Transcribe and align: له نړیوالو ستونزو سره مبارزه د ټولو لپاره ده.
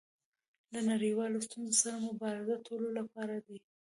له 0.73 0.79
نړیوالو 0.91 1.45
ستونزو 1.47 1.79
سره 1.83 1.97
مبارزه 2.07 2.55
د 2.59 2.63
ټولو 2.67 2.87
لپاره 2.99 3.35
ده. 3.45 3.55